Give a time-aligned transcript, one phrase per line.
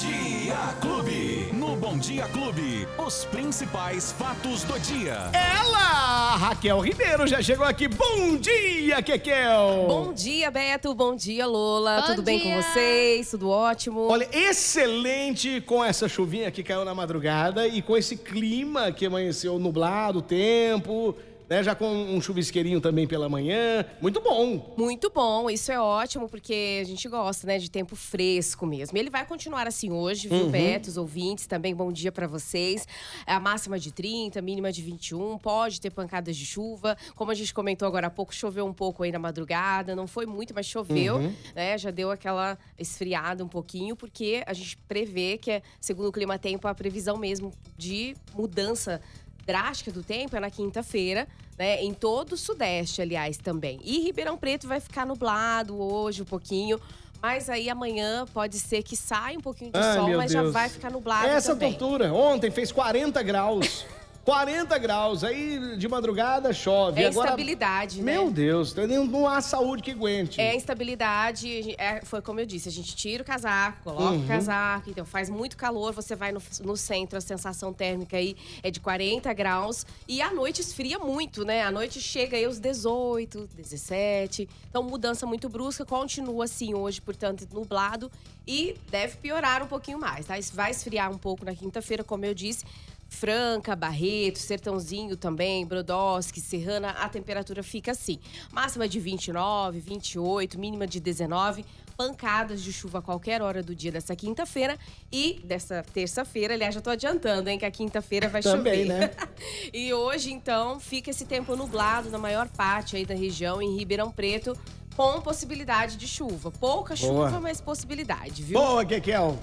[0.00, 1.48] Dia Clube.
[1.52, 5.28] No Bom Dia Clube, os principais fatos do dia.
[5.32, 7.88] Ela, Raquel Ribeiro, já chegou aqui.
[7.88, 9.86] Bom dia, Kekel.
[9.88, 10.94] Bom dia, Beto.
[10.94, 12.02] Bom dia, Lola.
[12.02, 12.54] Bom Tudo bem dia.
[12.54, 13.30] com vocês?
[13.32, 14.06] Tudo ótimo?
[14.08, 19.58] Olha, excelente com essa chuvinha que caiu na madrugada e com esse clima que amanheceu
[19.58, 21.16] nublado, tempo,
[21.48, 21.62] né?
[21.62, 23.84] Já com um chuvisqueirinho também pela manhã.
[24.00, 24.74] Muito bom.
[24.76, 28.96] Muito bom, isso é ótimo, porque a gente gosta, né, de tempo fresco mesmo.
[28.98, 30.50] Ele vai continuar assim hoje, viu, Uhum.
[30.50, 32.86] Beto, os ouvintes, também bom dia pra vocês.
[33.26, 36.96] A máxima de 30, mínima de 21, pode ter pancadas de chuva.
[37.14, 40.26] Como a gente comentou agora há pouco, choveu um pouco aí na madrugada, não foi
[40.26, 41.34] muito, mas choveu, Uhum.
[41.54, 41.76] né?
[41.78, 46.38] Já deu aquela esfriada um pouquinho, porque a gente prevê que, é, segundo o Clima
[46.38, 49.00] Tempo, a previsão mesmo de mudança
[49.48, 51.26] drástica do tempo é na quinta-feira,
[51.58, 51.82] né?
[51.82, 53.80] Em todo o Sudeste, aliás, também.
[53.82, 56.78] E Ribeirão Preto vai ficar nublado hoje um pouquinho.
[57.22, 60.32] Mas aí amanhã pode ser que saia um pouquinho de Ai, sol, mas Deus.
[60.32, 61.72] já vai ficar nublado Essa também.
[61.72, 62.12] tortura.
[62.12, 63.86] Ontem fez 40 graus.
[64.28, 65.24] 40 graus.
[65.24, 67.02] Aí de madrugada chove.
[67.02, 68.12] É Agora, instabilidade, né?
[68.12, 68.74] Meu Deus,
[69.10, 70.38] não há saúde que aguente.
[70.38, 74.24] É instabilidade, é, foi como eu disse, a gente tira o casaco, coloca Uhum.
[74.24, 78.36] o casaco, então faz muito calor, você vai no, no centro, a sensação térmica aí
[78.62, 81.62] é de 40 graus e à noite esfria muito, né?
[81.62, 87.48] À noite chega aí os 18, 17, então mudança muito brusca, continua assim hoje, portanto,
[87.50, 88.12] nublado
[88.46, 90.34] e deve piorar um pouquinho mais, tá?
[90.52, 92.64] Vai esfriar um pouco na quinta-feira, como eu disse,
[93.08, 98.18] Franca, Barreto, Sertãozinho também, Brodowski, Serrana, a temperatura fica assim.
[98.52, 101.64] Máxima de 29, 28, mínima de 19.
[101.96, 104.78] Pancadas de chuva a qualquer hora do dia dessa quinta-feira
[105.10, 106.54] e dessa terça-feira.
[106.54, 109.00] Aliás, já tô adiantando, hein, que a quinta-feira vai Também, chover.
[109.00, 109.10] né?
[109.74, 114.12] e hoje, então, fica esse tempo nublado na maior parte aí da região, em Ribeirão
[114.12, 114.56] Preto,
[114.96, 116.52] com possibilidade de chuva.
[116.52, 117.26] Pouca Boa.
[117.26, 118.60] chuva, mas possibilidade, viu?
[118.60, 119.36] Boa, Kekel.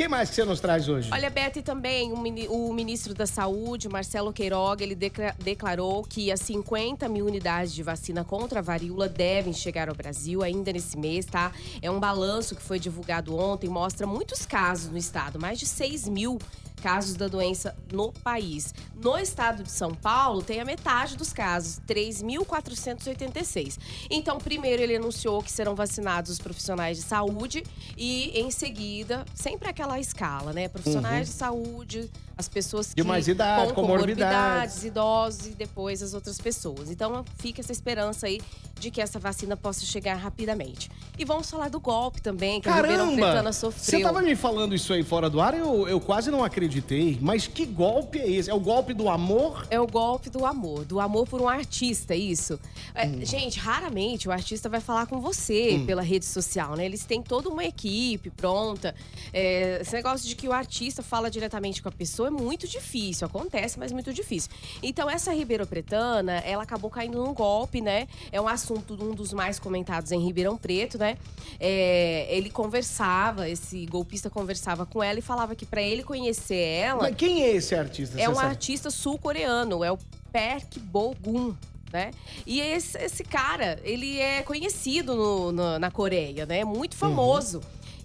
[0.00, 1.10] Quem mais que você nos traz hoje?
[1.12, 6.02] Olha, Beto, e também o, mini- o ministro da Saúde, Marcelo Queiroga, ele decla- declarou
[6.02, 10.72] que as 50 mil unidades de vacina contra a varíola devem chegar ao Brasil ainda
[10.72, 11.52] nesse mês, tá?
[11.82, 16.08] É um balanço que foi divulgado ontem, mostra muitos casos no estado, mais de 6
[16.08, 16.38] mil
[16.80, 18.74] casos da doença no país.
[18.96, 23.78] No estado de São Paulo, tem a metade dos casos, 3.486.
[24.10, 27.62] Então, primeiro ele anunciou que serão vacinados os profissionais de saúde
[27.96, 30.68] e, em seguida, sempre aquela escala, né?
[30.68, 33.04] Profissionais de saúde, as pessoas que Uhum.
[33.04, 34.84] De mais idade, com comorbidades.
[34.84, 36.90] idosos e depois as outras pessoas.
[36.90, 38.40] Então, fica essa esperança aí
[38.80, 40.90] de que essa vacina possa chegar rapidamente.
[41.18, 43.26] E vamos falar do golpe também, que a Ribeirão Caramba!
[43.26, 44.02] Pretana Você sofreu.
[44.02, 47.18] tava me falando isso aí fora do ar, eu, eu quase não acreditei.
[47.20, 48.50] Mas que golpe é esse?
[48.50, 49.66] É o golpe do amor?
[49.70, 52.58] É o golpe do amor, do amor por um artista, isso.
[52.94, 53.24] É, Hum.
[53.24, 56.84] Gente, raramente o artista vai falar com você pela rede social, né?
[56.86, 58.94] Eles têm toda uma equipe pronta.
[59.32, 63.26] É, esse negócio de que o artista fala diretamente com a pessoa é muito difícil,
[63.26, 64.50] acontece, mas muito difícil.
[64.82, 68.06] Então, essa Ribeirão Pretana, ela acabou caindo num golpe, né?
[68.30, 71.16] É um assunto, um dos mais comentados em Ribeirão Preto, né?
[71.58, 77.02] É, ele conversava, esse golpista conversava com ela e falava que pra ele conhecer ela.
[77.02, 78.20] Mas quem é esse artista?
[78.20, 78.46] É um sabe?
[78.48, 79.98] artista sul-coreano, é o
[80.32, 81.54] Park Bo-gum.
[81.92, 82.12] Né?
[82.46, 86.64] E esse, esse cara, ele é conhecido no- no- na Coreia, né?
[86.64, 87.60] Muito famoso.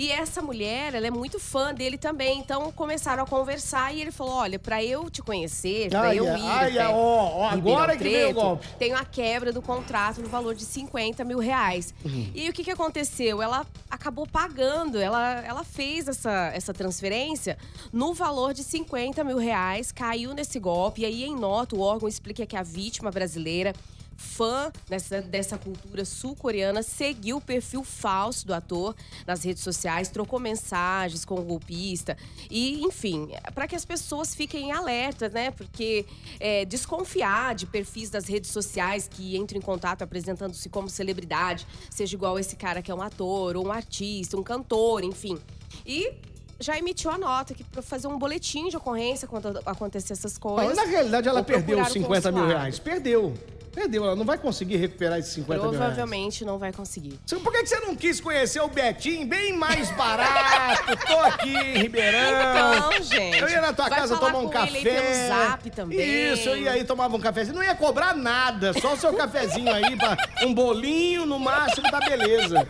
[0.00, 2.38] E essa mulher, ela é muito fã dele também.
[2.38, 6.24] Então começaram a conversar e ele falou: Olha, pra eu te conhecer, pra Ai, eu
[6.24, 6.40] ir.
[6.40, 8.66] ai, até ó, ó, agora que veio o golpe.
[8.78, 11.92] Tem a quebra do contrato no valor de 50 mil reais.
[12.02, 12.30] Uhum.
[12.34, 13.42] E o que, que aconteceu?
[13.42, 17.58] Ela acabou pagando, ela, ela fez essa, essa transferência
[17.92, 21.02] no valor de 50 mil reais, caiu nesse golpe.
[21.02, 23.74] E aí, em nota, o órgão explica que a vítima brasileira
[24.20, 28.94] fã dessa, dessa cultura sul-coreana, seguiu o perfil falso do ator
[29.26, 32.16] nas redes sociais, trocou mensagens com o golpista.
[32.50, 35.50] E, enfim, para que as pessoas fiquem alertas, né?
[35.50, 36.04] Porque
[36.38, 42.14] é, desconfiar de perfis das redes sociais que entram em contato apresentando-se como celebridade, seja
[42.14, 45.38] igual esse cara que é um ator, ou um artista, um cantor, enfim.
[45.86, 46.12] E
[46.58, 50.66] já emitiu a nota aqui para fazer um boletim de ocorrência quando acontecer essas coisas.
[50.66, 52.78] Mas na realidade ela perdeu os procurar o 50 mil reais.
[52.78, 53.34] Perdeu.
[53.80, 54.04] Perdeu.
[54.04, 55.78] Ela não vai conseguir recuperar esses 50 mil reais.
[55.78, 57.18] Provavelmente não vai conseguir.
[57.42, 60.96] Por que que você não quis conhecer o Betinho bem mais barato?
[61.06, 62.20] Tô aqui em Ribeirão.
[62.20, 63.38] Então, gente.
[63.38, 64.78] Eu ia na tua vai casa tomar um café.
[64.78, 65.98] Ele pelo zap também.
[66.32, 67.56] Isso, eu ia aí tomava um cafezinho.
[67.56, 72.00] Não ia cobrar nada, só o seu cafezinho aí, pra um bolinho no máximo, tá
[72.00, 72.68] beleza.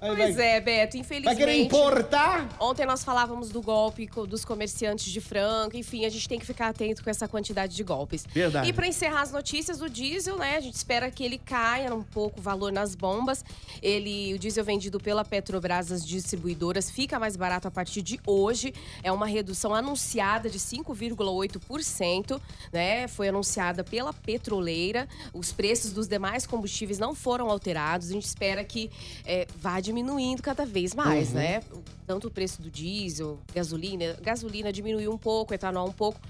[0.00, 1.36] Aí Pois vai, é, Beto, vai infelizmente.
[1.38, 2.48] querer importar?
[2.60, 6.68] Ontem nós falávamos do golpe dos comerciantes de frango, enfim, a gente tem que ficar
[6.68, 8.24] atento com essa quantidade de golpes.
[8.32, 8.68] Verdade.
[8.68, 12.02] E para encerrar as notícias do diesel, né, a gente espera que ele caia um
[12.02, 13.44] pouco o valor nas bombas.
[13.82, 18.72] Ele, o diesel vendido pela Petrobras às distribuidoras fica mais barato a partir de hoje.
[19.02, 22.40] É uma redução anunciada de 5,8%,
[22.72, 23.08] né?
[23.08, 25.08] Foi anunciada pela petroleira.
[25.32, 28.10] Os preços dos demais combustíveis não foram alterados.
[28.10, 28.90] A gente espera que
[29.24, 31.62] é, vá diminuindo cada vez mais, né?
[32.06, 34.16] Tanto o preço do diesel, gasolina.
[34.20, 36.20] Gasolina diminuiu um pouco, etanol um pouco.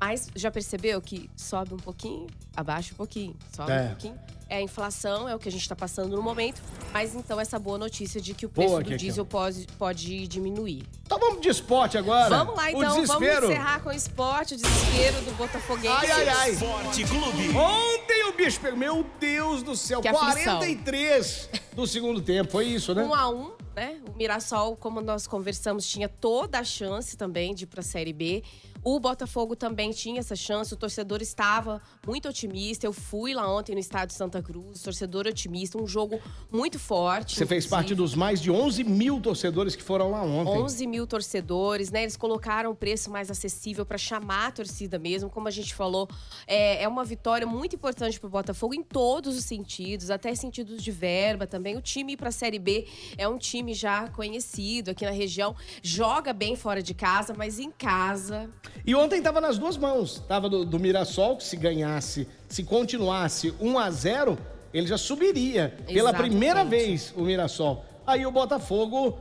[0.00, 3.82] Mas já percebeu que sobe um pouquinho, abaixa um pouquinho, sobe É.
[3.82, 4.18] um pouquinho?
[4.48, 6.62] É a inflação, é o que a gente está passando no momento.
[6.92, 8.98] Mas então essa boa notícia de que o preço Boa, do Kekel.
[8.98, 10.84] diesel pode, pode diminuir.
[11.04, 12.30] Então vamos de esporte agora.
[12.30, 15.88] Vamos lá então, O vamos encerrar com o esporte, o desespero do Botafoguense.
[15.98, 16.50] Ai, ai, ai.
[16.52, 17.48] Esporte Clube.
[17.56, 18.78] Ontem o bicho pegou.
[18.78, 20.00] Meu Deus do céu.
[20.00, 20.58] Que aflição.
[20.58, 22.50] 43 do segundo tempo.
[22.50, 23.02] Foi isso, né?
[23.04, 24.00] Um a um, né?
[24.12, 28.12] O Mirassol, como nós conversamos, tinha toda a chance também de ir para a Série
[28.12, 28.42] B.
[28.84, 32.86] O Botafogo também tinha essa chance, o torcedor estava muito otimista.
[32.86, 36.20] Eu fui lá ontem no estádio Santa Cruz, torcedor otimista, um jogo
[36.50, 37.36] muito forte.
[37.36, 40.58] Você fez parte dos mais de 11 mil torcedores que foram lá ontem.
[40.62, 42.02] 11 mil torcedores, né?
[42.02, 45.28] Eles colocaram o preço mais acessível para chamar a torcida mesmo.
[45.28, 46.08] Como a gente falou,
[46.46, 50.82] é, é uma vitória muito importante para o Botafogo em todos os sentidos, até sentidos
[50.82, 51.76] de verba também.
[51.76, 52.86] O time para a Série B
[53.16, 57.70] é um time já conhecido aqui na região, joga bem fora de casa, mas em
[57.70, 58.50] casa
[58.86, 60.22] E ontem tava nas duas mãos.
[60.28, 64.38] Tava do, do Mirassol, que se ganhasse, se continuasse 1 a 0
[64.72, 65.74] ele já subiria.
[65.86, 66.30] Pela Exatamente.
[66.30, 67.84] primeira vez, o Mirassol.
[68.06, 69.18] Aí o Botafogo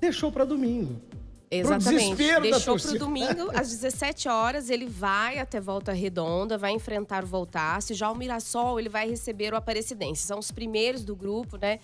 [0.00, 1.00] deixou para domingo.
[1.50, 1.90] Exatamente.
[1.90, 7.22] desespero da Deixou pro domingo, às 17 horas, ele vai até Volta Redonda, vai enfrentar
[7.22, 7.94] o Voltaço.
[7.94, 10.26] Já o Mirassol, ele vai receber o Aparecidense.
[10.26, 11.78] São os primeiros do grupo, né?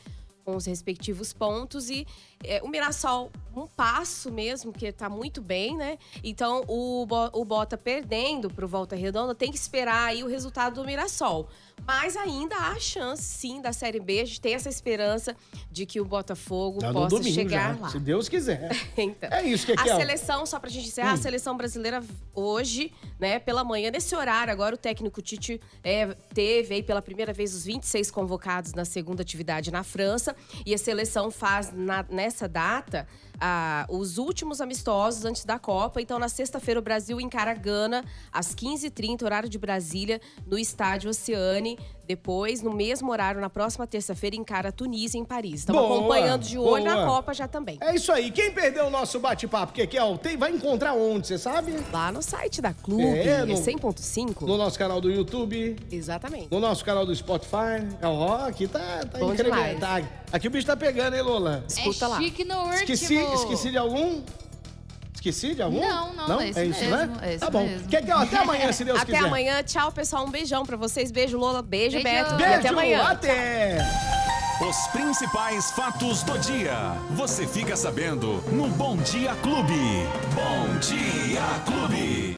[0.45, 1.91] Com os respectivos pontos.
[1.91, 2.07] E
[2.45, 5.99] é, o Mirassol, um passo mesmo, que tá muito bem, né?
[6.25, 10.85] Então, o, o Bota perdendo pro Volta Redonda, tem que esperar aí o resultado do
[10.87, 11.49] Mirassol.
[11.85, 14.21] Mas ainda há chance, sim, da Série B.
[14.21, 15.37] A gente tem essa esperança
[15.71, 17.89] de que o Botafogo Tá possa domingo chegar já, lá.
[17.91, 18.71] se Deus quiser.
[18.97, 19.99] Então, É isso que aqui, a ó.
[19.99, 22.03] seleção, só pra gente encerrar, a seleção brasileira
[22.35, 27.33] hoje, né, pela manhã, nesse horário, agora o técnico Tite é, teve aí pela primeira
[27.33, 30.37] vez os 26 convocados na segunda atividade na França.
[30.65, 33.07] E a seleção faz na- nessa data
[33.45, 36.01] ah, os últimos amistosos antes da Copa.
[36.01, 41.11] Então, na sexta-feira, o Brasil encara a Gana às 15h30, horário de Brasília, no estádio
[41.11, 41.77] Oceane.
[42.07, 45.61] Depois, no mesmo horário, na próxima terça-feira, encara a Tunísia em Paris.
[45.61, 46.95] Estamos Boa, acompanhando de olho boa.
[46.97, 47.79] na Copa já também.
[47.81, 48.31] É isso aí.
[48.31, 51.73] Quem perdeu o nosso bate-papo, que aqui, ó, tem, vai encontrar onde, você sabe?
[51.93, 54.43] Lá no site da Clube, É, é, no- 100.5.
[54.47, 56.49] No nosso canal do YouTube, Exatamente.
[56.51, 57.87] no nosso canal do Spotify.
[58.03, 59.53] Ó, aqui tá, tá incrível.
[59.81, 60.03] Tá-
[60.33, 61.65] aqui o bicho tá pegando, hein, Lola?
[61.69, 62.21] Escuta é lá.
[62.21, 62.75] chique no último.
[62.75, 64.23] Esqueci, esqueci de algum?
[65.15, 65.81] Esqueci de algum?
[65.81, 67.19] Não, não, é esse isso, mesmo, né?
[67.23, 67.63] é esse tá bom.
[67.65, 67.89] mesmo.
[67.89, 69.27] Quer que, até amanhã, se Deus Até quiser.
[69.27, 69.63] amanhã.
[69.63, 70.27] Tchau, pessoal.
[70.27, 71.13] Um beijão pra vocês.
[71.13, 71.63] Beijo, Lola.
[71.63, 72.25] Beijo, Beijo.
[72.25, 72.35] Beto.
[72.35, 73.03] E Beijo, até amanhã.
[73.05, 73.79] até.
[74.69, 76.95] Os principais fatos do dia.
[77.11, 80.07] Você fica sabendo no Bom Dia Clube.
[80.35, 82.31] Bom Dia Clube.